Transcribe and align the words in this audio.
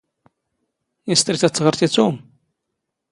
ⵉⵙ 1.11 1.19
ⵜⵔⵉⵜ 1.25 1.43
ⴰⴷ 1.47 1.53
ⵜⵖⵔⵜ 1.55 1.79
ⵉ 1.85 1.87
ⵜⵓⵎ? 1.93 2.15